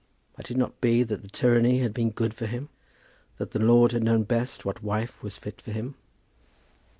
Might 0.35 0.49
it 0.49 0.57
not 0.57 0.81
be 0.81 1.03
that 1.03 1.21
the 1.21 1.27
tyranny 1.27 1.77
had 1.81 1.93
been 1.93 2.09
good 2.09 2.33
for 2.33 2.47
him? 2.47 2.69
that 3.37 3.51
the 3.51 3.59
Lord 3.59 3.91
had 3.91 4.01
known 4.01 4.23
best 4.23 4.65
what 4.65 4.81
wife 4.81 5.21
was 5.21 5.37
fit 5.37 5.61
for 5.61 5.69
him? 5.69 5.93